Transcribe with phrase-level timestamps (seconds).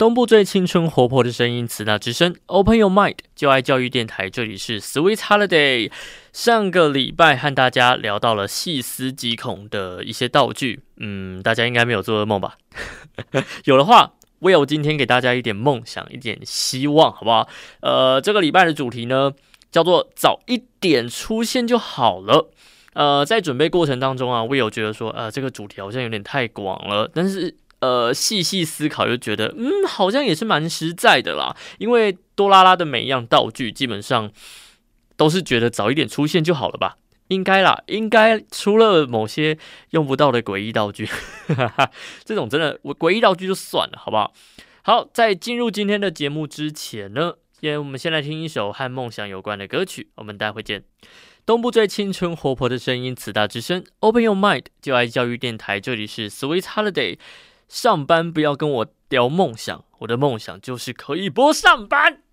[0.00, 5.92] 东部最青春活泼的声音，慈大之声，Open Your Mind，就爱教育电台，这里是 Sweet Holiday。
[6.32, 12.56] 上个礼拜和大家聊到了细思极恐的一些道具，嗯，大家应该没有做噩梦吧？
[13.64, 17.46] 有的话，Will 今天给大家一点梦想，一点希望，好不好？
[17.82, 19.34] 呃，这个礼拜的主题呢，
[19.70, 22.50] 叫做早一点出现就好了。
[22.94, 27.54] 呃，在准备过程当中啊，Will 觉得说，呃，这个主题好像有点太广了，但是。
[27.80, 31.56] 呃，细细思考就觉得，嗯，好像也是蛮实在的啦。
[31.78, 34.30] 因为多拉拉的每一样道具，基本上
[35.16, 36.96] 都是觉得早一点出现就好了吧？
[37.28, 39.56] 应该啦，应该除了某些
[39.90, 41.08] 用不到的诡异道具，
[42.24, 44.32] 这种真的诡异道具就算了，好不好？
[44.82, 50.08] 好，在进入今天的节目之前呢，先我们先来听一首和梦想有关的歌曲。
[50.16, 50.82] 我们待会见。
[51.46, 57.18] 东部最青春活泼的声音，慈大之声，Open Your Mind，就爱教育电台，这里是 Sweet Holiday。
[57.70, 62.24] 上班不要跟我聊梦想，我的梦想就是可以不上班。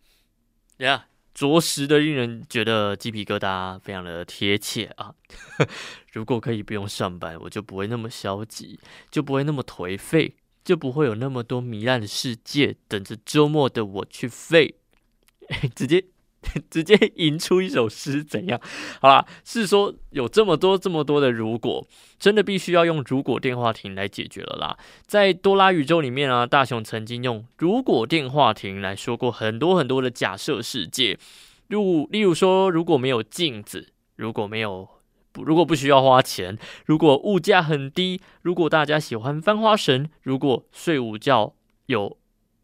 [0.77, 5.13] 呀，着实的令人觉得鸡皮疙瘩，非常的贴切啊！
[6.11, 8.79] 如果可以不用上班，我就不会那么消极，
[9.11, 14.79] 就不会那么颓废，就不会有那么多糜烂的世界等着周末的我去废。
[15.75, 16.03] 直接。
[16.69, 18.59] 直接吟出一首诗怎样？
[19.01, 21.85] 好啦，是说有这么多这么多的如果，
[22.19, 24.77] 真的必须要用如果电话亭来解决了啦。
[25.05, 31.17] 在多拉宇宙里面啊，大雄曾经用如果电话亭来说过很多很多的假设世界，
[31.67, 34.87] 如例如说如果没有镜子，如果没有
[35.33, 41.55] 如果不需要花钱，如果物价很低，如果大家喜欢翻花绳，如果睡午觉
[41.87, 42.17] 有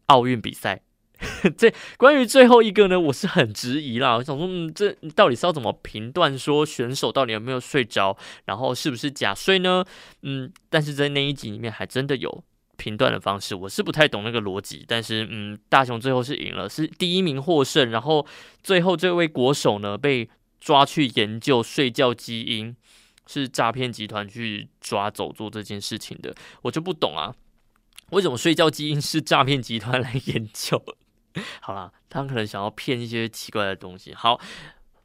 [0.06, 0.83] 奥运比赛。
[1.56, 4.16] 这关于最后一个呢，我是很质疑啦。
[4.16, 9.84] 我想说，嗯，这到底是要怎么评断说选手到底有没有睡着，然后是不是假睡呢？
[10.22, 12.44] 嗯，但是在那一集里面还真的有
[12.76, 14.84] 评断的方式，我是不太懂那个逻辑。
[14.86, 17.88] 但是，嗯，大雄最后是赢了，是第一名获胜。
[17.90, 18.26] 然后
[18.62, 20.28] 最后这位国手呢，被
[20.60, 22.76] 抓去研究睡觉基因，
[23.26, 26.34] 是诈骗集团去抓走做这件事情的。
[26.62, 27.34] 我就不懂啊，
[28.10, 30.82] 为什么睡觉基因是诈骗集团来研究？
[31.60, 34.14] 好啦，他可能想要骗一些奇怪的东西。
[34.14, 34.40] 好，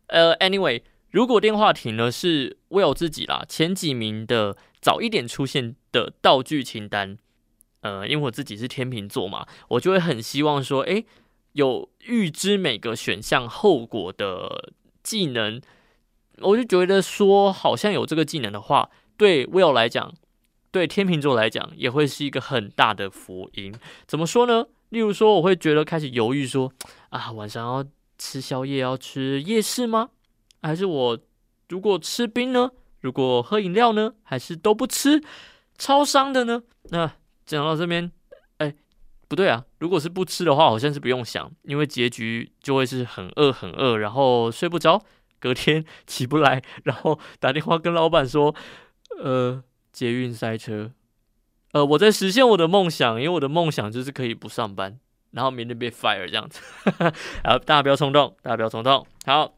[0.08, 0.82] 呃，anyway，
[1.12, 7.18] 如果电话亭呢是 Will 自己啦，前几名的早一点出现的道具清单，
[7.82, 11.06] 呃，因为我自己是天秤座嘛，我就会很希望说，诶，
[11.54, 15.60] 有预知每个选项后果的技能，
[16.42, 20.14] 我就觉得说，好像有这个技能的话，对 Will 来讲，
[20.72, 23.74] 对天秤座来讲，也会是一个很大的福音。
[24.06, 24.68] 怎么说呢？
[24.90, 26.72] 例如说，我会觉得开始犹豫，说
[27.10, 27.86] 啊，晚上要
[28.18, 30.10] 吃宵夜，要吃夜市吗？
[30.62, 31.20] 还是我
[31.70, 32.72] 如果吃冰呢？
[33.02, 34.14] 如果喝饮料呢？
[34.24, 35.24] 还是都不吃？
[35.78, 36.64] 超商的呢？
[36.90, 37.10] 那
[37.46, 38.12] 讲到这边，
[38.58, 38.76] 哎，
[39.28, 39.64] 不对啊！
[39.78, 45.02] 如果是不吃的话，好像是不用想，因为结局就会是很饿很饿，然后睡不着，
[45.40, 48.54] 隔天 起不来，然后打电话跟老板说，
[49.24, 49.64] 呃，
[49.94, 50.92] 捷运塞车。
[51.72, 55.00] 呃，我在实现我的梦想，因为我的梦想就是可以不上班，
[55.32, 56.62] 然后明天被 fire 这样子。
[57.44, 59.06] 然后大家不要冲动，大家不要冲动。
[59.26, 59.54] 好，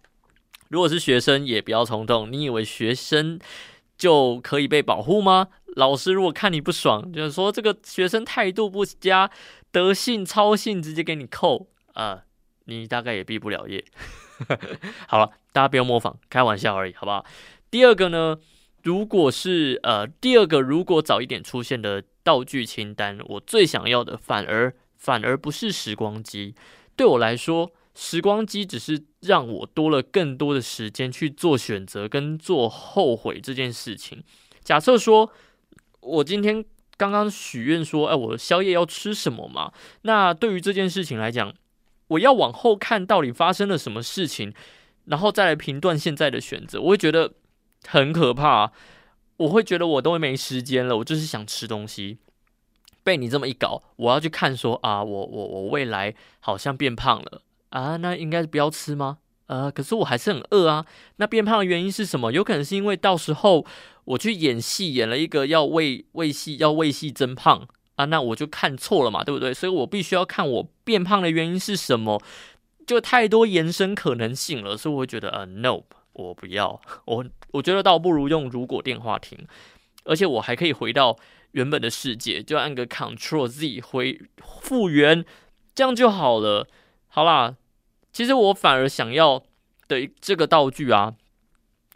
[0.68, 2.30] 如果是学生也不要冲动。
[2.32, 3.40] 你以为学生
[3.98, 5.48] 就可以被保护吗？
[5.78, 9.32] 老师如果看你不爽，就是说这个学生态度不佳，
[9.72, 12.24] 德性操性直接给你扣啊，
[12.66, 13.86] 你大概也毕不了业。
[15.08, 17.24] 好了，大家不要模仿，开玩笑而已，好不好？
[17.70, 18.38] 第二个呢？
[18.84, 26.56] 如果是呃第二个，如果早一点出现的道具清单，我最想要的反而反而不是时光机。
[26.96, 34.24] 对我来说，时光机只是让我多了更多的时间去做选择跟做后悔这件事情。
[34.64, 35.32] 假设说
[36.00, 36.64] 我今天
[36.98, 39.72] 刚刚许愿说，哎，我宵夜要吃什么嘛？
[40.04, 41.54] 那对于这件事情来讲，
[42.08, 44.54] 我要往后看到底发生了什么事情，
[45.06, 47.34] 然后再来评断现在的选择，我会觉得。
[47.88, 48.72] 很可怕，
[49.38, 50.98] 我会觉得我都没时间了。
[50.98, 52.20] 我就是想吃东西，
[53.04, 59.18] 被你这么一搞，我要去看说啊，我我我未来好像变胖了啊，那应该是不要吃吗？
[59.48, 60.86] 呃，可是我还是很饿啊。
[61.18, 62.32] 那变胖的原因是什么？
[62.32, 63.66] 有可能是因为到时候
[64.06, 69.54] 我去演戏，演了一个要为为戏要为戏增胖啊，那我就看错了嘛，对不对？
[69.54, 72.22] 所以我必须要看我变胖的原因是什么，
[72.88, 75.82] 就太多延伸可能性了，所以我会觉得呃，no。
[76.14, 79.48] 我不要，我我觉得倒不如用如果电话亭，
[80.04, 81.18] 而且我还可以回到
[81.52, 85.26] 原本的世界，就按个 Control Z 回复原，
[85.74, 86.68] 这样就好了。
[87.08, 87.56] 好啦，
[88.12, 89.44] 其实我反而想要
[89.88, 91.16] 的这个道具啊，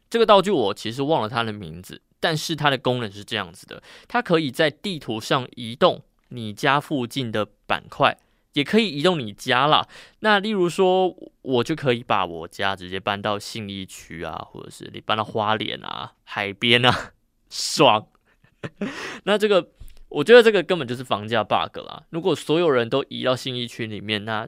[0.10, 8.18] 这个道具我其实忘了它的名字，但是它的功能是这样子的，它可以在地图上移动你家附近的板块，
[8.56, 9.86] 也可以移动你家啦。
[10.20, 17.12] 那例如说，我就可以把我家直接搬到信义区啊，或者是你搬到花莲啊、海边啊，
[17.52, 18.08] 爽。
[19.26, 19.70] 那这个，
[20.08, 22.04] 我觉得这个根本就是房价 bug 啦。
[22.12, 24.48] 如果所有人都移到信义区里面，那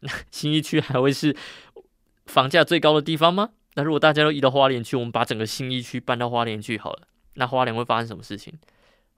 [0.00, 1.34] 那 信义区还会是
[2.26, 3.50] 房价最高的地方吗？
[3.74, 8.52] 那如果大家都移到花莲区，我们把整个信义区搬到花莲去好了，那花莲会发生什么事情？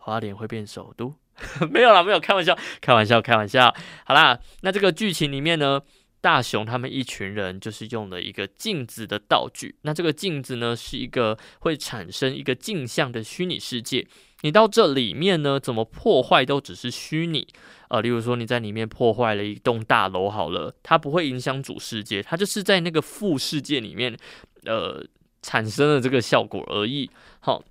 [0.04, 1.14] 花莲会变首都？
[1.70, 3.72] 没有啦，没有开玩笑，开玩笑，开玩笑。
[4.04, 5.80] 好啦，那这个剧情里面呢，
[6.20, 9.76] 大雄他们一群人就是用了一个镜子的道具。
[9.82, 14.06] 那这个镜子呢，是一个会产生一个镜像的虚拟世界。
[14.42, 17.46] 你到这里面呢，怎么破坏都只是虚拟。
[17.88, 24.16] 呃，例如说你在里面破坏了一栋大楼，好了，它不会影响主世界，它就是在那个副世界里面，
[24.64, 25.04] 呃，
[25.42, 27.08] 产生了这个效果而已。
[27.40, 27.62] 好。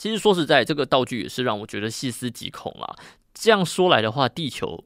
[0.00, 2.96] 其实说实在，这个道具也是让我觉得细思极恐啦。
[3.34, 4.82] 这样说来的话，地球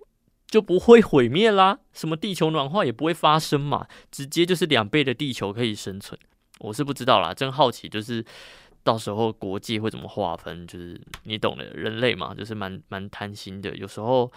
[0.48, 6.18] 就不会毁灭啦，什么地球暖化也不会发生嘛，直接就是两倍的地球可以生存。
[6.58, 8.24] 我是不知道啦，真好奇，就是
[8.82, 10.66] 到时候国际会怎么划分？
[10.66, 14.32] 就是你懂的，人类嘛，就是蛮蛮贪心的，有时候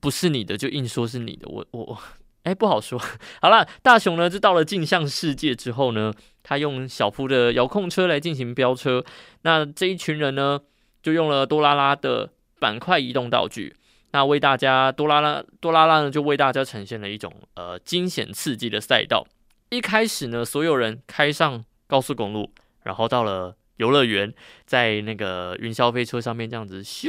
[0.00, 1.46] 不是你的就硬说是你的。
[1.48, 1.96] 我我。
[2.44, 2.98] 哎，不好说。
[3.42, 9.04] 好了，大雄呢，就到了镜像世界之后呢，他用小夫的遥控车来进行飙车。
[9.42, 10.60] 那这一群人呢，
[11.02, 13.76] 就用了多拉拉的板块移动道具。
[14.12, 19.26] 那为大家，多拉拉多拉拉呢，就为大家呈现了一种呃惊险刺激的赛道。
[19.68, 22.50] 一开始呢，所有人开上高速公路，
[22.84, 24.32] 然后到了游乐园，
[24.64, 27.08] 在那个云霄飞车上面这样子咻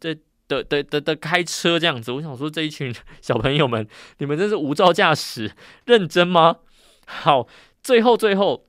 [0.00, 0.18] 的。
[0.48, 3.88] 的的的的开车这样子，我想说这一群小朋友们，
[4.18, 5.52] 你们真是无照驾驶，
[5.86, 6.58] 认真吗？
[7.06, 7.46] 好，
[7.82, 8.66] 最后最后，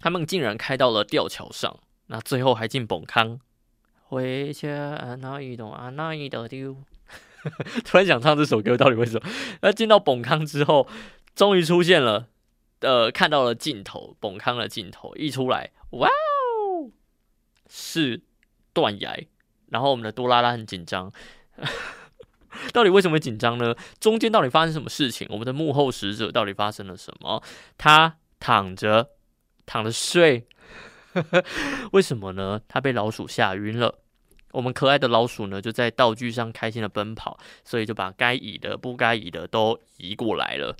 [0.00, 3.40] 他们竟然开到了吊桥上，那最后还进崩坑。
[4.04, 6.76] 回家啊那一栋啊，那一栋丢。
[7.84, 9.28] 突然想唱这首歌，到底为什么？
[9.62, 10.86] 那进到崩坑之后，
[11.34, 12.28] 终于出现了，
[12.80, 16.90] 呃，看到了镜头，崩坑的镜头一出来，哇哦，
[17.68, 18.22] 是
[18.72, 19.26] 断崖。
[19.72, 21.10] 然后我们的多拉拉很紧张，
[22.74, 23.74] 到底为什么紧张呢？
[23.98, 25.26] 中间到底发生什么事情？
[25.30, 27.42] 我们的幕后使者到底发生了什么？
[27.78, 29.08] 他躺着
[29.64, 30.46] 躺着睡，
[31.92, 32.60] 为什么呢？
[32.68, 34.00] 他被老鼠吓晕了。
[34.50, 40.76] 我们可爱的老鼠呢，就在道具上开心的奔跑，所以就把该移的、不该移的都移过来了。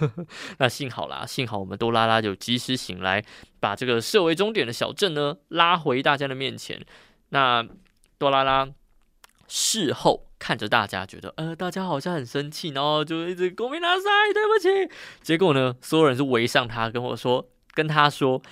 [0.56, 3.22] 那幸好啦，幸好我们多拉拉就及时醒来，
[3.60, 6.82] 把这个设为终点的小镇呢拉回大家的面前。
[7.28, 7.68] 那。
[8.20, 8.68] 多拉拉
[9.48, 14.94] 事后看着大家，觉得呃，大家好像很生气，然后就一直公平大赛，对不起。
[15.22, 18.42] 结果呢，所有人是围上他，跟我说，跟他说，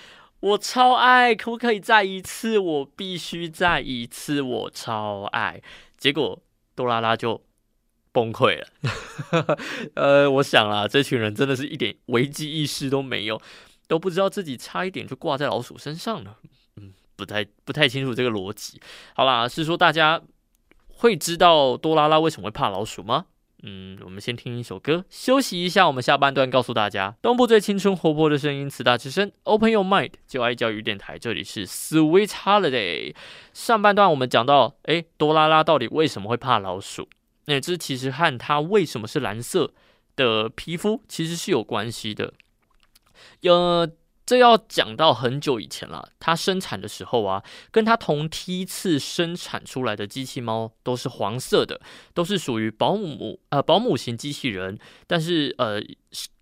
[0.41, 2.59] 我超爱，可不可以再一次？
[2.59, 5.61] 我必须再一次，我超爱。
[5.99, 6.43] 结果
[6.75, 7.45] 多拉拉就
[8.11, 8.69] 崩溃了。
[9.97, 13.39] 呃，我想啊，这群人真的是一点危机意识都没有，
[13.87, 16.39] 都不知道自己差一点就挂在老鼠身上了。
[17.19, 18.81] 不太不太清楚这个逻辑，
[19.13, 20.23] 好啦，是说大家
[20.87, 23.27] 会知道多拉拉为什么会怕老鼠吗？
[23.65, 27.17] 嗯，我们先听一首歌，休息一下，我们下半段告诉大家。
[27.21, 33.17] 东部最青春活泼的声音，慈大之声，Open Your Mind，就爱教育电台，这里是 Sweet Holiday。
[33.53, 37.09] 上半段我们讲到，诶，多拉拉到底为什么会怕老鼠？
[37.47, 39.73] 那这其实和它为什么是蓝色
[40.15, 42.33] 的皮肤其实是有关系的。
[43.43, 43.91] 呃。
[44.29, 46.07] 这要讲到很久以前了。
[46.21, 51.81] 它生产的时候啊，跟它同梯次生产出来的机器猫都是黄色的，
[52.13, 54.79] 都是属于保姆呃保姆型机器人。
[55.07, 55.81] 但是呃，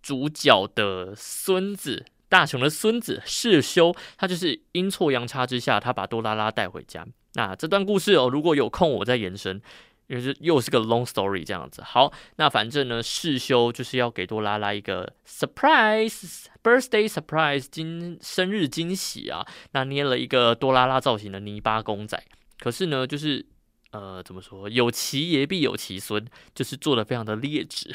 [0.02, 7.06] 主角的孙子大雄的孙子世修，他就是阴错阳差之下，他把多拉拉带回家。
[7.34, 9.62] 那这段故事哦，如果有空我再延伸。
[10.08, 22.22] 也是又是个 long story 这样子，好，那反正呢，世修就是要给多拉拉一个 surprise birthday surprise 惊生日惊喜啊，那捏了一个多拉拉造型的泥巴公仔，
[22.60, 23.44] 可是呢，就是
[23.90, 27.92] 呃怎么说，有其爷必有其孙，就是做的非常的劣质，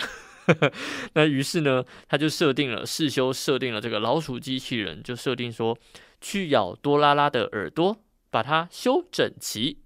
[1.14, 5.78] 那于是呢，他就设定了世修设定了这个老鼠机器人，就设定说
[6.20, 7.98] 去咬多拉拉的耳朵，
[8.30, 9.78] 把它修整齐，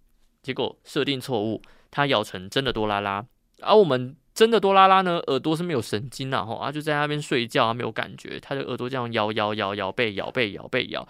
[0.42, 1.62] 结果设定错误。
[1.96, 3.26] 它咬成真的多拉拉，
[3.62, 11.08] 而我们真的多拉拉呢，耳朵是没有神经的吼，啊就在那边睡觉，没有感觉，它的耳朵这样摇摇摇摇被咬被咬被咬，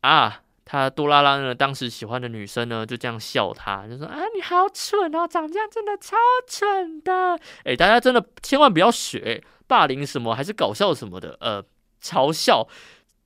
[0.00, 6.16] 啊，他多拉拉呢，当时喜欢的女生呢，就这样笑他，就说啊你好蠢哦，长这样真的超
[6.48, 11.62] 蠢的，哎，大家真的千万不要学霸凌什么还是搞笑什么的，呃，
[12.02, 12.66] 嘲笑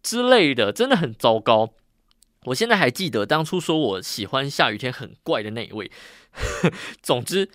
[0.02, 1.70] 之类的，真的很糟糕。
[2.48, 5.90] 我现在还记得当初说我喜欢下雨天很怪的那一位。
[7.02, 7.48] 总之，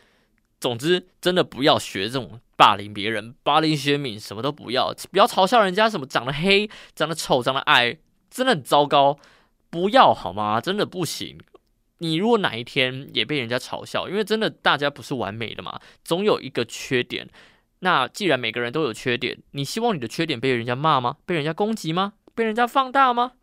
[0.60, 7.98] 总之，真的不要学这种霸凌别人、霸凌学敏，什么都不要，不要嘲笑人家什么长得黑、长得丑、长得矮，
[8.30, 9.18] 真的很糟糕，
[9.70, 10.60] 不要好吗？
[10.60, 11.40] 真的不行。
[12.00, 17.30] 你如果哪一天也被人家嘲笑，因为真的大家不是完美的嘛，总有一个缺点。
[17.80, 21.18] 那既然每个人都有缺点，你希望你的缺点被人家骂吗？
[21.26, 22.14] 被人家攻击吗？
[22.36, 23.34] 被人家放大吗？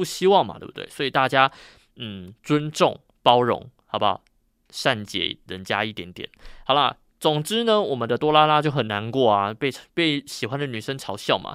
[0.00, 0.88] 不希望嘛，对不对？
[0.88, 1.52] 所以大家，
[1.96, 4.22] 嗯，尊重、包容，好不好？
[4.70, 6.28] 善解人家一点点，
[6.64, 6.96] 好啦。
[7.18, 11.54] 总之呢，我们的多拉拉就很难过啊，被被喜欢的女生嘲笑嘛。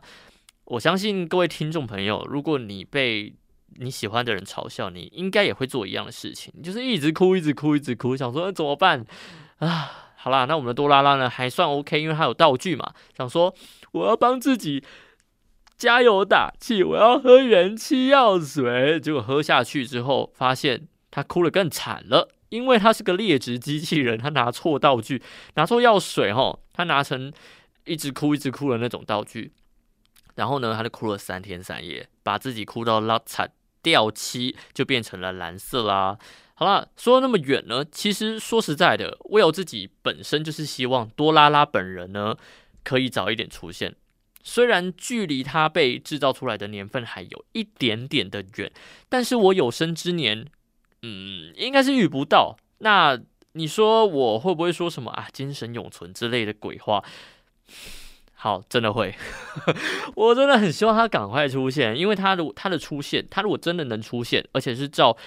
[0.66, 3.34] 我相信各位听众朋友，如果你被
[3.80, 9.04] 你喜欢的人嘲笑，你应该也会做一样的事情，就是一直哭，一直哭，一直哭，想说怎么办
[9.58, 9.90] 啊？
[10.16, 13.52] 好啦，那我们的多拉拉呢，还算 OK，因为它有道具嘛，想说
[13.92, 14.84] 我要帮自己
[15.78, 22.30] 加油打气，我要喝元气药水，结果喝下去之后，发现他哭得更惨了。
[22.50, 25.22] 因为他是个劣质机器人，他拿错道具，
[25.56, 27.34] 拿错药水哈，他拿成
[27.84, 29.52] 一直哭一直哭的那种道具，
[30.36, 33.52] 然后呢，他就哭了三天三夜，把自己哭到拉惨
[33.82, 36.18] 掉漆，就变成了蓝色啦。
[36.54, 42.38] 好了，说了那么远呢，其实说实在的，我有自己本身就是希望多拉拉本人呢
[42.84, 43.94] 可以早一点出现，
[44.48, 48.72] 虽然距离他被制造出来的年份还有一点点的远，
[49.10, 50.46] 但是我有生之年。
[51.02, 52.56] 嗯，应该是遇不到。
[52.80, 53.20] 那
[53.54, 55.28] 你说我会不会说什么啊？
[55.34, 57.04] 精神永存之类的鬼话？
[58.34, 59.16] 好，真的会。
[60.16, 65.18] 我真的很希望他赶快出现，因为他的他的出现，他如果真的能出现，而且是照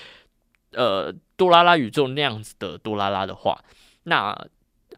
[0.72, 3.64] 呃多拉拉宇宙那样子的多拉拉的话，
[4.04, 4.46] 那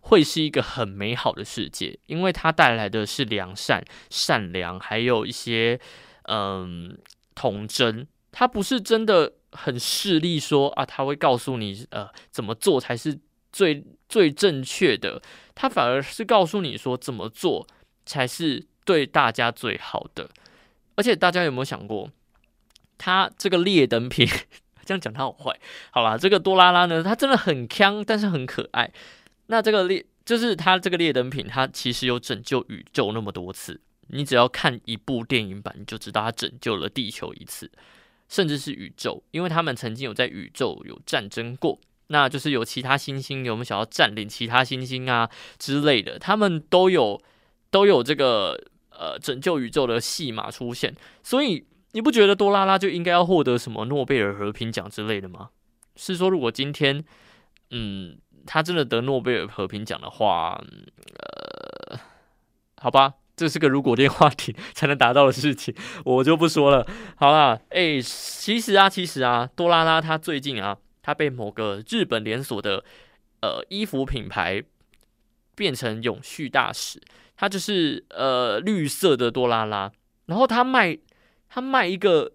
[0.00, 5.80] 会是一个很美好的世界，因为它带来的是良善、善良，还有一些
[6.24, 6.98] 嗯
[7.34, 8.06] 童真。
[8.32, 9.34] 它不是真的。
[9.52, 13.18] 很势利说啊，他会告诉你呃怎么做才是
[13.50, 15.20] 最最正确的，
[15.56, 17.66] 他反而是告诉你说怎么做
[18.06, 20.30] 才是对大家最好的。
[20.94, 22.08] 而且大家有没有想过，
[22.96, 24.24] 他这个劣等品
[24.86, 25.58] 这样讲他好坏？
[25.90, 28.92] 好啦，这个多拉拉呢，它真的很强，但是很可爱。
[29.50, 37.70] 那这个劣就是它这个劣等品，它其实有拯救宇宙那么多次，你只要看一部电影版，你就知道它拯救了地球一次。
[38.28, 41.76] 甚至是宇宙，因为他们曾经有在宇宙有战争过，
[42.06, 45.28] 那就是有其他星星有没有想要占领其他星星啊
[45.58, 47.20] 之类的，他们都有
[47.72, 48.56] 都有这个
[48.90, 55.50] 呃拯救宇宙的戏码出现，所以你不觉得多拉拉就应该要获得什么诺贝尔和平奖之类的吗？
[55.96, 57.04] 是说如果今天
[57.70, 58.16] 嗯
[58.46, 60.62] 他真的得诺贝尔和平奖的话，
[61.90, 61.98] 呃，
[62.80, 63.14] 好吧。
[63.36, 66.86] 这是个如果电话亭才能达到的事情， 我就不说了。
[67.16, 72.84] 好啦，哎，其实啊，其实啊，多拉拉他最近啊，他被某个日本连锁的
[73.40, 74.62] 呃衣服品牌
[75.54, 77.00] 变成永续大使，
[77.34, 79.90] 他就是呃绿色的多拉拉，
[80.26, 80.98] 然后他卖
[81.48, 82.32] 他卖一个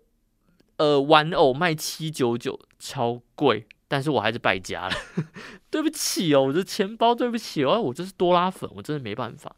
[0.78, 4.96] 呃玩偶卖七九九，超贵，但是我还是败家了，
[5.70, 9.56] 对不起哦，我的钱包，对不起哦，我就是多拉粉，我真的没办法。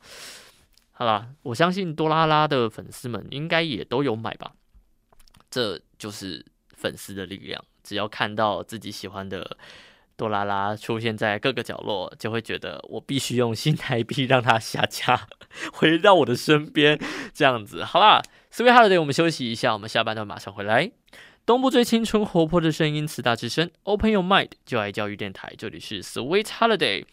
[0.92, 4.54] 好啦，我相信多拉拉的粉丝们应该也都有买吧。
[5.50, 9.58] 这就是粉丝的力量，只要看到自己喜欢的
[10.16, 15.28] 多拉拉出现在各个角落，就会觉得我必须用新台币让它下架，
[15.72, 17.00] 回到我的身边。
[17.34, 20.92] 这样子，好啦，Sweet Holiday，我们休息一下，我们下半段马上回来。
[21.48, 27.06] 东部最青春活泼的声音，慈大之声，Open Your Mind，就爱教育电台，这里是 Sweet Holiday。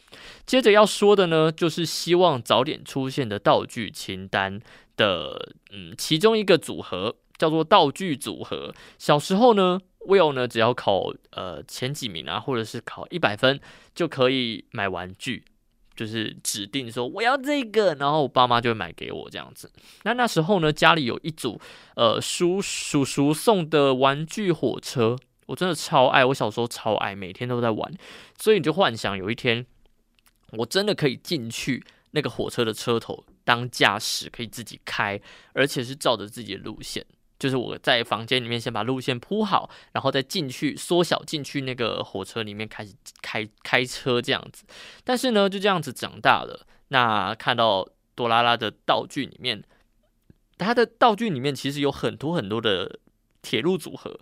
[0.45, 4.61] 接着要说的呢，就是希望早点出现的道具清单
[4.97, 8.75] 的，嗯，其中一个组合叫做道具组合。
[8.99, 13.61] 小时候呢，Will 呢，只要考呃前几名啊，或者是考一百分，
[13.95, 15.45] 就可以买玩具。
[15.95, 19.71] 就是指定说我要这个，然后我爸妈就会买给我这样子。
[20.03, 21.61] 那那时候呢，家里有一组
[21.97, 26.25] 呃叔叔叔送的玩具火车，我真的超爱。
[26.25, 27.93] 我小时候超爱，每天都在玩。
[28.39, 29.65] 所以你就幻想有一天，
[30.53, 35.21] 我真的可以进去那个火车的车头当驾驶，可以自己开，
[35.53, 37.05] 而且是照着自己的路线。
[37.45, 44.65] 就是我在房间里面先把路线铺好，然后再进去缩小进去那个火车里面开始开开车这样子。
[45.05, 46.67] 但是呢，就这样子长大了。
[46.89, 49.63] 那看到多拉拉的道具里面，
[50.57, 52.99] 它的道具里面其实有很多很多的
[53.43, 54.19] 铁路组合。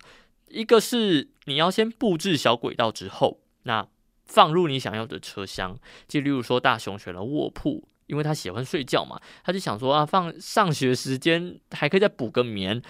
[0.49, 3.87] 一个是你要先布置小轨道之后，那
[4.25, 5.79] 放入你想要的车厢。
[6.09, 12.81] 就例如说大雄选了卧铺，因为他喜欢睡觉嘛，他就想说啊，放上学时间还可以再补个眠。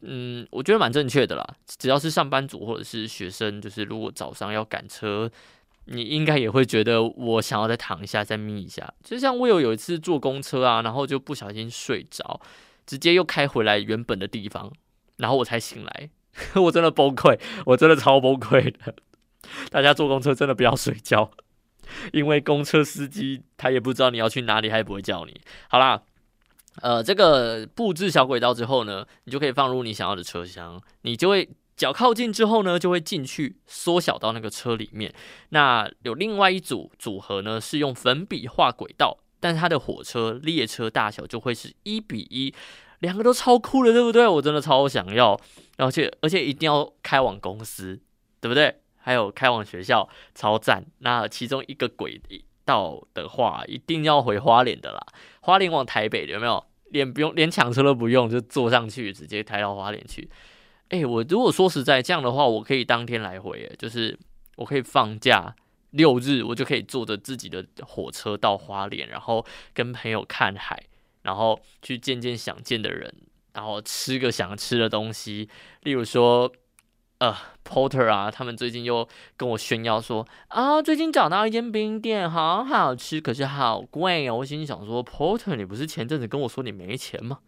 [0.00, 1.46] 嗯，我觉得蛮正确的啦。
[1.66, 5.30] 只要是上班族或者是学生，就是如果早上要赶车，
[5.86, 8.92] 你应该也会觉得我想要再躺一下，再眯一下。
[9.02, 12.40] 就像我有有一次坐公车啊，然后就不小心睡着，
[12.86, 14.72] 直接又开回来原本的地方，
[15.16, 16.10] 然后我才醒来。
[16.54, 18.94] 我真的崩溃，我真的超崩溃的。
[19.70, 21.32] 大家坐公车真的不要睡觉，
[22.12, 25.40] 因为公车司机他也不知道你要去哪里，他也不会叫你。
[25.68, 26.02] 好啦，
[26.82, 31.48] 呃，这个布置小轨道之后呢，你就可以放入你想要的车厢，你就会。
[31.78, 35.14] 脚靠近之后呢，就会进去缩小到那个车里面。
[35.50, 42.52] 那有另外一组组合呢，是用粉笔画轨道，但是它的火车列车大小就会是一比一，
[42.98, 44.26] 两个都超酷的，对不对？
[44.26, 45.40] 我真的超想要，
[45.76, 48.00] 而且而且一定要开往公司，
[48.40, 48.80] 对不对？
[48.96, 50.84] 还有开往学校，超赞。
[50.98, 52.20] 那其中一个轨
[52.68, 55.00] 到的话，一定要回花莲的啦，
[55.40, 56.62] 花莲往台北有没有？
[56.90, 60.28] 连不用连抢车都不用，就坐上去直接开到花莲去。
[60.88, 64.18] 哎，我如果说实在这样的话，我可以当天来回，就是
[64.56, 65.54] 我可以放假
[65.90, 69.44] 六日，我就可以坐着自己的火车到花莲，然后
[69.74, 70.82] 跟朋友看海，
[71.22, 73.14] 然后去见见想见的人，
[73.52, 75.46] 然后吃个想吃的东西，
[75.82, 76.50] 例如说，
[77.18, 77.34] 呃
[77.64, 84.36] ，Porter 啊，他们最近又跟我炫耀说啊，最近找到一间冰店，好好吃，可是好贵哦。
[84.36, 87.40] 我心想说，Porter，你不是前阵子跟我说你没钱吗？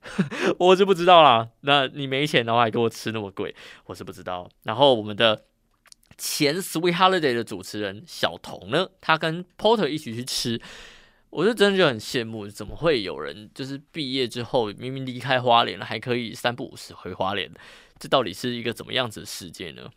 [0.58, 1.48] 我是不知道啦。
[1.62, 3.54] 那你没钱的话，还给我吃那么贵，
[3.86, 4.48] 我是不知道。
[4.64, 5.44] 然后我们的
[6.18, 10.60] 前 Sweet Holiday 的主持人小童呢，他跟 Porter 一起去吃，
[11.30, 17.50] 我就真的就很羡慕，怎么会有人就是毕业之后明明离开花莲了，还可以三不五时回花莲？
[17.98, 19.90] 这到底是一个怎么样子的世界呢？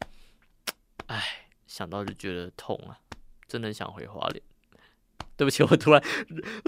[1.07, 2.97] 哎，想到就觉得痛啊！
[3.47, 4.41] 真的想回花莲。
[5.38, 6.03] 对不起，我突然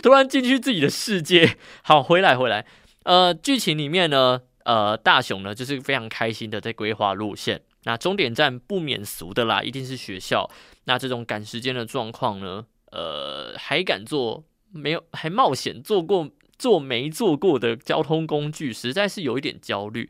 [0.01, 1.57] 突然进去自己的世界。
[1.83, 2.65] 好，回来回来。
[3.03, 7.61] 呃，剧情里面呢，呃，大雄呢就是非常开心的在规划路线。
[7.83, 10.49] 那终点站不免俗的啦，一定是学校。
[10.85, 14.43] 那这种赶时间的状况呢，呃，还敢做
[14.73, 20.09] 没有还冒险做过做没做过的交通工具，实在是有一点焦虑。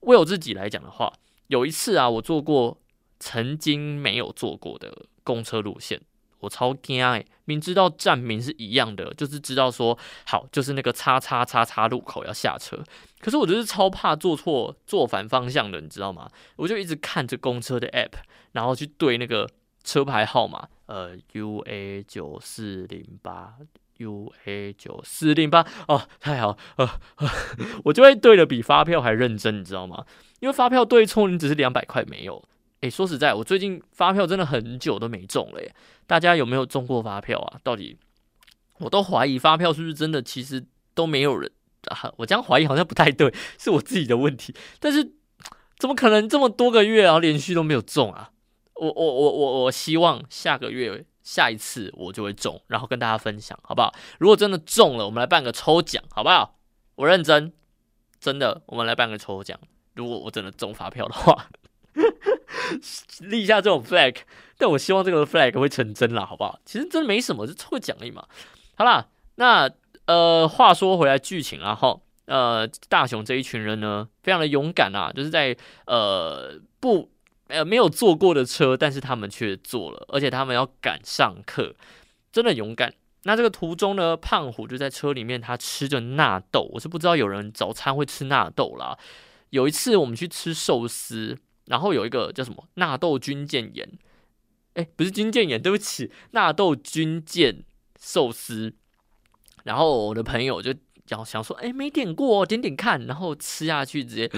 [0.00, 1.12] 为我自己来讲的话，
[1.48, 2.80] 有一次啊，我做过
[3.18, 6.00] 曾经没有坐过的公车路线。
[6.40, 7.24] 我超惊哎！
[7.46, 12.78] 明知道站名是一样的，就是知道说好，就是那个叉叉叉叉路口要下车。
[13.18, 16.28] 可是我就是超怕坐错、坐反方向的，你知道吗？
[16.56, 18.12] 我就一直看着公车的 app，
[18.52, 19.48] 然后去对那个
[19.84, 23.54] 车牌号码，呃，U A 九四零八
[23.98, 26.88] ，U A 九四零八，哦，太好，呃，
[27.84, 30.04] 我就会对的比发票还认真，你知道吗？
[30.40, 32.42] 因为发票对错，你只是两百块没有。
[32.80, 35.74] 诶，说实在，我最近发票真的很久都没中了耶。
[36.06, 37.58] 大家有没有中过发票啊？
[37.62, 37.96] 到底
[38.78, 40.62] 我都怀疑发票是不是真的，其实
[40.94, 41.50] 都没有人
[41.86, 42.12] 啊。
[42.18, 44.54] 我这样怀疑好像不太对，是我自己的问题。
[44.80, 45.12] 但是
[45.78, 48.30] 怎么可能这么多个月然后连续都没有中啊？
[48.74, 53.92] 我我我我我希望下个月下一次我就会中，然后跟大家分享，好不好？
[54.20, 56.54] 如果真的中了，我们来办个抽奖，好不好？
[56.94, 57.52] 我认真，
[58.20, 59.58] 真的，我们来办个抽奖。
[59.94, 61.46] 如果我真的中发票的话。
[63.20, 64.16] 立下这种 flag，
[64.56, 66.58] 但我希望这个 flag 会成真啦，好不好？
[66.64, 68.26] 其实真的没什么，就抽个奖励嘛。
[68.74, 69.06] 好啦，
[69.36, 69.70] 那
[70.06, 75.56] 呃，话说回来，剧情啊，哈，呃，大雄这一群人呢，非常的勇敢啊，就是在
[75.86, 77.10] 呃不
[77.48, 81.74] 呃没有坐过的车，但是他们却坐了，而且他们要赶上课，
[82.32, 82.94] 真的勇敢。
[83.24, 88.98] 那这个途中呢，胖虎就在车里面，他吃着纳豆，我是不知道有人早餐会吃纳豆啦。
[89.50, 91.38] 有一次我们去吃寿司。
[91.66, 93.90] 然后有一个叫什么纳豆军舰盐，
[94.74, 97.64] 哎，不是军舰盐，对不起，纳豆军舰
[97.98, 98.74] 寿司。
[99.62, 100.74] 然后我的朋友就
[101.06, 103.06] 想想说，哎，没点过，点点看。
[103.06, 104.30] 然后吃下去直接，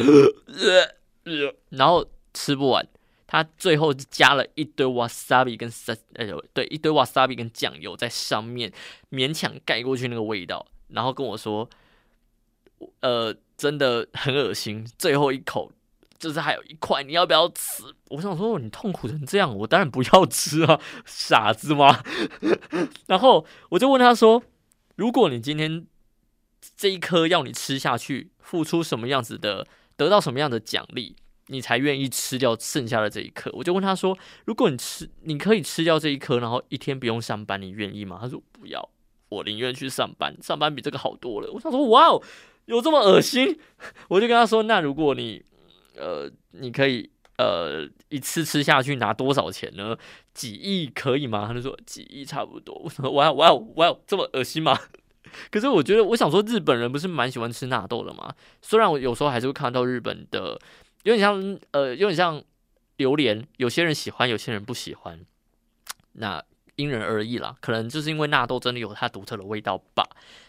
[1.71, 2.87] 然后吃不完，
[3.27, 5.71] 他最后加了一堆 wasabi 跟
[6.15, 8.73] 呃，对，一堆 wasabi 跟酱油在上面，
[9.11, 10.67] 勉强盖过去那个味道。
[10.89, 11.69] 然后跟我说，
[13.01, 15.73] 呃，真的很恶心，最后一口。
[16.19, 17.83] 就是还有一块，你要不要吃？
[18.09, 22.03] 我想说，你痛苦成这样，我当然不要吃啊，傻子吗？
[23.07, 24.43] 然后我就问他说
[24.97, 25.87] ：“如果你今天
[26.75, 31.17] 这一颗要你吃下去，付出什么样子的，得到什么样的奖励，
[31.49, 38.89] 你才愿意吃掉剩下的这一颗？”我就问他说：“如果你吃，你可以吃掉这一颗，然后一天不用上班，你愿意吗？”他说：“不要，
[39.29, 42.23] 我宁愿去上班，上班比这个好多了。”我想说：“哇哦，
[42.67, 43.59] 有这么恶心？”
[44.09, 45.43] 我就跟他说：“那如果你……”
[45.99, 49.97] 呃，你可以呃一次吃下去拿多少钱呢？
[50.35, 51.47] 几亿可以吗？
[51.49, 52.75] 他就说几亿差不多。
[52.85, 54.79] 我说哇哦，哇哦，哇哦这么恶心吗？
[55.51, 58.35] 可是我觉得我想说日本人不是蛮喜欢吃纳豆的吗？
[58.61, 60.61] 虽然我有时候还是会看到日本的
[61.07, 62.43] 有点像呃有点像
[62.97, 65.25] 榴莲，有些人喜欢，有些人不喜欢。
[66.15, 66.43] 那
[66.75, 70.05] 因人而异啦，可能就是因为纳豆真的有它独特的味道吧。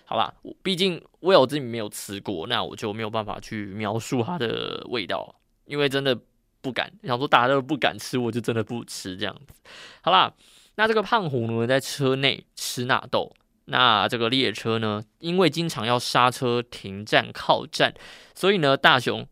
[0.06, 6.20] 好吧，毕竟我有自己没有吃过，那我就没有办法去描述它的味道，因为真的
[6.60, 6.92] 不敢。
[7.04, 9.54] 想说大家都不敢吃，我就真的不吃这样子。
[10.02, 10.34] 好啦，
[10.74, 13.32] 那这个胖虎呢，在车内吃纳豆。
[13.66, 17.94] 那这个列车呢，因为经常要刹车、停站、靠站，
[18.34, 19.28] 所以呢，大雄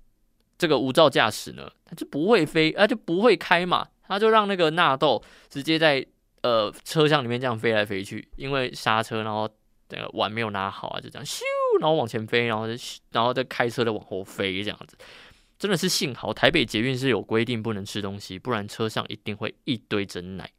[0.57, 6.05] 这个无照驾驶呢，他就不会飞，啊，就不会开嘛，他就让那个纳豆直接在
[6.41, 9.49] 呃车厢里面这样飞来飞去，因为刹车，然后
[9.87, 11.41] 这个碗没有拿好啊，就这样咻，
[11.79, 12.65] 然后往前飞，然后
[13.11, 14.97] 然后再开车的往后飞这样子，
[15.57, 20.49] 真的是幸好台北捷运是有规定不能吃东西，不然车上一定会一堆真奶。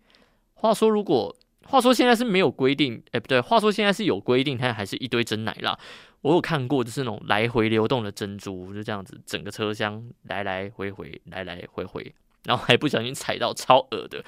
[0.55, 1.35] 话说如果。
[1.69, 5.77] 话说现在是没有规定，哎，不对，话说现在是有规定，它还是一堆真奶啦。
[6.23, 14.25] 我有看过，就是那种来回流动的珍珠，就这样子，整个车厢来来回回，来来回回，然后还不小心踩到，超恶的，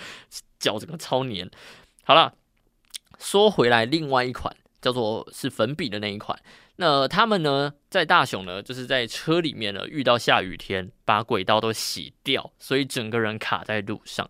[0.59, 1.51] 脚整个超黏。
[2.05, 2.35] 好了，
[3.18, 6.38] 说回来，另外一款叫做是粉笔的那一款，
[6.77, 14.29] 那他们呢，在大雄呢，就是在车里面呢，遇到下雨天，把轨道都洗掉，所以整个人卡在路上。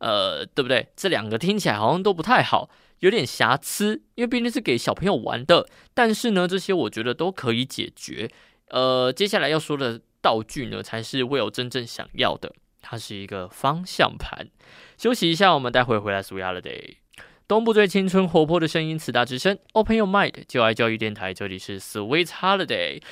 [0.00, 0.86] 呃，对不对？
[0.94, 5.66] 这两个听起来好像都不太好，有点瑕疵，因为毕竟是给小朋友玩的。
[5.94, 8.30] 但是呢，这些我觉得都可以解决。
[8.68, 12.52] 呃，接下来要说的道具呢，才是 Will 真正想要的。
[12.80, 14.48] 它是一个方向盘。
[14.96, 16.22] 休息一下，我们待会回来。
[16.22, 16.96] Sweet Holiday，
[17.46, 23.02] 东部最青春活泼的声音，慈大之声，Open Your Mind，就爱教育电台，这里是 Sweet Holiday。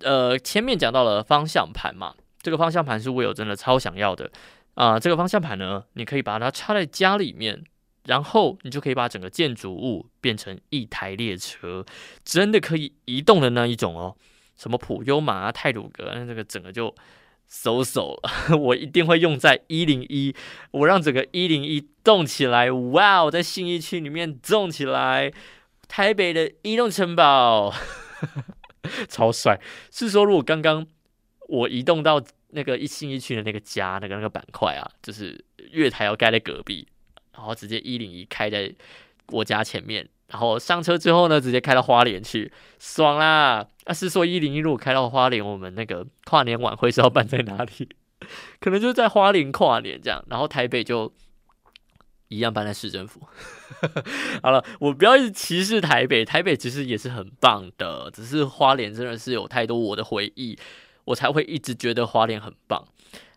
[0.00, 4.30] 呃，前面讲到了方向盘嘛，这个方向盘是 Will 真的超想要的。
[4.74, 7.64] 啊，这个方向盘呢，你可以把它插在家里面，
[8.06, 11.84] 然后你就可以把整个建筑物变成一台列车，
[12.24, 14.16] 真的可以移动的那一种哦。
[14.56, 16.88] 什么普悠玛啊、泰鲁格，那这个整个就
[17.50, 18.16] 嗖嗖，
[18.56, 20.34] 我一定会用在一零一，
[20.70, 25.32] 我让整个一零一动起来，哇哦，在信义区里面动起来，
[25.86, 27.74] 台北的移动城堡，
[29.08, 29.60] 超帅。
[29.90, 30.86] 是说，如果刚刚
[31.48, 32.22] 我移动到。
[32.50, 36.86] 那个一新一区的那个家，那个那个板块啊，就是月台要盖在隔壁，
[37.36, 38.72] 然后直接一零一开在
[39.28, 43.66] 我家前面，然后上车之后呢，直接开到花莲去，爽啦！
[43.84, 47.88] 啊，是说一零一如果开到花莲，我们那个跨年晚会是要办在哪里？
[48.60, 51.12] 可能就是在花莲跨年这样，然后台北就
[52.28, 53.20] 一样办在市政府。
[54.42, 60.58] 好了，我不要一直歧视台北，台北其实也是很棒的，只是花莲真的是有太多我的回忆。
[61.04, 62.84] 我才会一直觉得花莲很棒。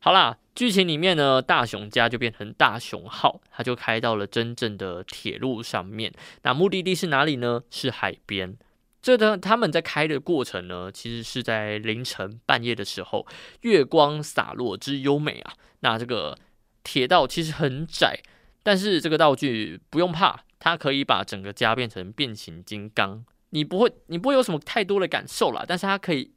[0.02, 6.14] 好啦，剧情里面呢，大雄家就变成大雄号，他就开到了真正的铁路上面。
[6.44, 7.64] 那目的地是哪里呢？
[7.70, 8.58] 是海边。
[9.02, 13.28] 这呢，他们在开的过程呢，其实是在凌晨半夜的时候，
[13.62, 15.54] 月光洒落之优美啊。
[15.82, 16.38] 那这个
[16.82, 18.22] 铁道其实很窄，
[18.64, 23.26] 但是这个道具不用怕，它可以把整个家变成变形金刚。
[23.50, 26.32] 你不会，你不会有什么太多的感受啦，但是它可以。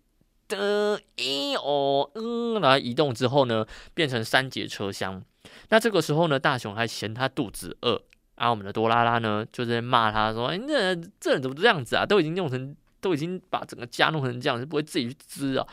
[0.57, 5.23] 的一哦嗯，然后移动之后呢，变成三节车厢。
[5.69, 8.01] 那这个时候呢，大雄还嫌他肚子饿，
[8.37, 12.05] 然后我们的多拉拉呢就在骂他说：“哎，那这人怎么这样子啊？
[12.05, 15.67] 都已经弄成，都已经把整个家弄成这样，是不会自己去织啊？”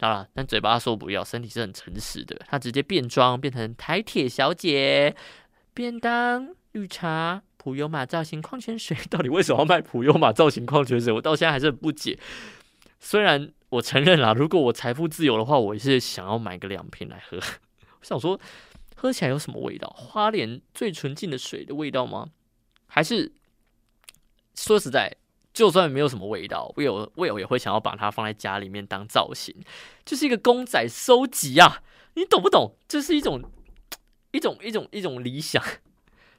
[0.00, 2.36] 好了，但嘴巴说不要，身体是很诚实的。
[2.48, 5.14] 他直接变装变成台铁小姐，
[5.72, 11.12] 便当、绿茶、普悠玛造型矿泉水， 到底为什么要卖普悠玛造型矿泉水？
[11.12, 12.18] 我到现在还是很不解。
[13.00, 13.52] 虽然。
[13.76, 17.36] 我承认啦，如果我财富自由的话，我也是想要买个两瓶来喝。
[18.00, 18.38] 我想说，
[18.94, 19.88] 喝起来有什么味道？
[19.96, 22.30] 花莲最纯净的水的味道吗？
[22.86, 23.32] 还是
[24.54, 25.14] 说实在，
[25.52, 29.54] 就算没有什么味道，我有我有也会想要把它放在家里面当造型，
[30.04, 31.82] 就是一个公仔收集啊！
[32.14, 32.76] 你懂不懂？
[32.88, 33.42] 这是一种
[34.32, 35.62] 一种一种一种理想。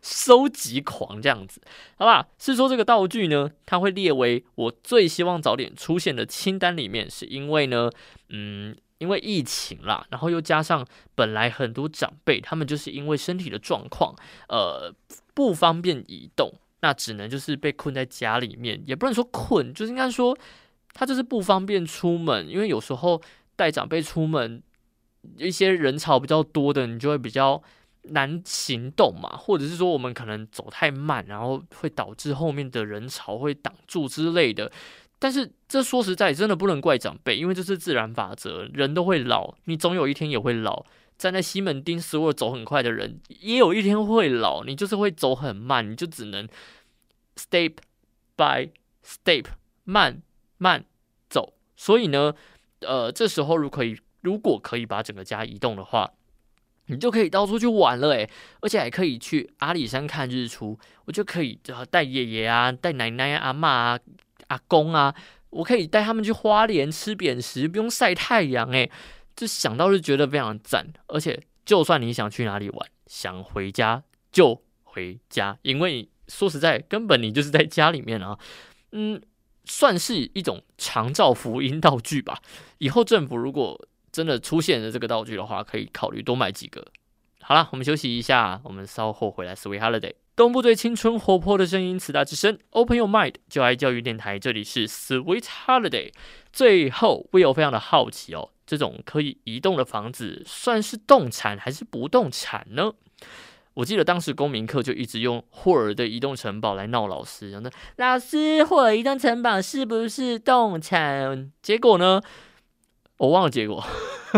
[0.02, 1.60] 收集狂这样子，
[1.98, 2.28] 好吧？
[2.38, 7.90] 是说这个道具呢，它会列为我最希望早点出现的清单里面，是因为呢，
[8.30, 14.16] 嗯，因为疫情啦，然后又加上本来很多长辈他们就是因为身体的状况，
[14.50, 14.94] 呃，
[15.34, 20.38] 不方便移动，那只能就是被困在家里面，也不能说困，就是应该说
[20.94, 23.22] 他就是不方便出门，因为有时候
[23.56, 24.62] 带长辈出门，
[25.38, 27.62] 一些人潮比较多的，你就会比较。
[28.12, 34.72] 难行动嘛，或者是说我们可能走太慢，然后会导致后面的人潮会挡住之类的。
[35.20, 40.86] 但是这说实在，真的不能怪长辈，因为这是自然法则，人都会老，你总有一天也会老。
[41.18, 46.48] 站在西门町，所有走很快的人，也有一天会老，你就是会走很慢，你就只能
[47.36, 47.78] step
[48.36, 48.70] by
[49.04, 49.46] step
[49.84, 50.22] 慢
[50.60, 50.86] 慢
[51.28, 51.56] 走。
[51.76, 52.36] 所以呢，
[52.82, 56.12] 呃，这时候如果可以，如果可以把整个家移动的话。
[56.88, 58.30] 你就可以到处去玩了诶，
[58.62, 64.00] 而且还可以去阿里山看日出，我就可以带爷爷啊、带奶奶啊、阿妈啊、
[64.48, 65.14] 阿公啊，
[65.50, 68.90] 我可以带他们去花莲吃扁食，不用晒太阳诶，
[69.36, 70.88] 就想到就觉得非常赞。
[71.08, 78.38] 而且就算你想去哪里玩，想回家就回家，因为说实在，根本你就是在家里面啊，
[78.92, 79.22] 嗯，
[79.66, 82.42] 算是一种长照福音道具吧。
[82.78, 86.84] 以后政府如果真的出现了这个道具的话，可以考虑多买几个。
[87.40, 89.54] 好了，我们休息一下，我们稍后回来。
[89.54, 96.12] Sweet Holiday，东部最青春活泼的声音，慈大之声，Open Your Mind，就爱教育电台，这里是 Sweet Holiday。
[96.52, 102.94] 最后，我有非常的好奇哦，这种可以移动的房子算是动产还是不动产呢？
[103.76, 111.52] 我记得当时公民课就一直用霍尔的移动城堡来闹老师，讲的老师，霍尔移动城堡是不是动产？
[111.62, 112.20] 结果呢？
[113.18, 113.84] 我忘了结果，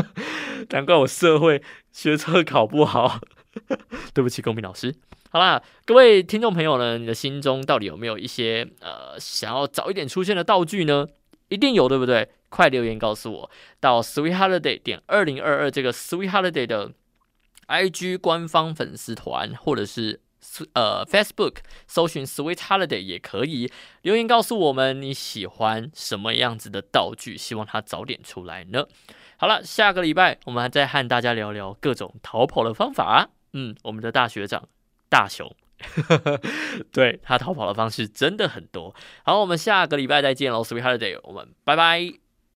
[0.70, 1.62] 难怪我社会
[1.92, 3.20] 学车考不好。
[4.13, 4.96] 对不起，公平老师。
[5.32, 11.08] 好啦，各位听众朋友呢，你的心中到底有没有一些呃想要早一点出现的道具呢？
[11.50, 12.30] 一定有，对不对？
[12.50, 16.92] 快留言告诉我，到 Sweet Holiday 点二零二二这个 Sweet Holiday 的
[17.68, 20.22] IG 官方粉丝团，或者是。
[20.74, 28.86] 呃，Facebook 搜寻 Sweet Holiday 也可以留言告诉我们你喜欢什么样子的道具，希望它早点出来呢。
[29.38, 33.30] 好了，下个礼拜我们还在和大家聊聊各种逃跑的方法。
[33.54, 34.67] 嗯，我们的大学长
[35.10, 35.56] 大雄，
[36.91, 38.93] 对他逃跑的方式真的很多。
[39.24, 42.29] 好，我们下个礼拜再见喽，Sweet Holiday，我们拜拜。